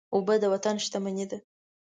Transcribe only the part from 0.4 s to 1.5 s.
د وطن شتمني ده.